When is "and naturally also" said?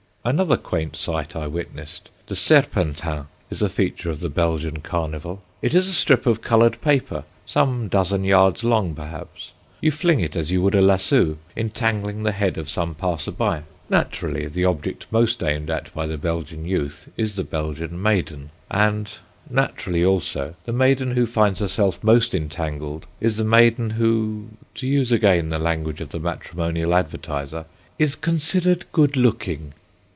18.69-20.53